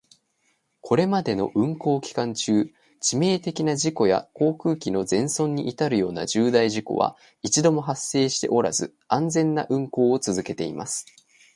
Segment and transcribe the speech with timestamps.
[0.81, 11.05] これまでの運航期間中、致命的な事故や航空機の全損に至るような重大事故は一度も発生しておらず、安全な運航を続けています。